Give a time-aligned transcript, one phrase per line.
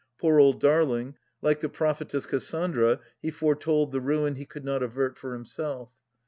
[0.19, 1.13] Poor old darling,
[1.43, 5.91] like the prophetess Cassandra he foretold the ruin he could not avert for himself.